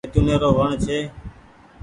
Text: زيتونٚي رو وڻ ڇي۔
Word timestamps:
زيتونٚي 0.05 0.35
رو 0.41 0.49
وڻ 0.57 0.69
ڇي۔ 0.85 0.99